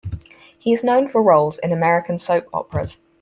[0.57, 2.97] He is known for roles in American soap operas.